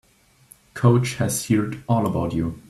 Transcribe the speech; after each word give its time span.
Coach 0.73 1.17
has 1.17 1.47
heard 1.47 1.83
all 1.87 2.07
about 2.07 2.33
you. 2.33 2.59